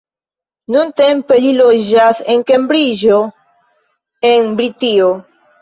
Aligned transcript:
Nuntempe 0.75 1.37
li 1.43 1.51
loĝas 1.57 2.23
en 2.37 2.41
Kembriĝo 2.53 3.21
en 4.31 4.53
Britio. 4.61 5.15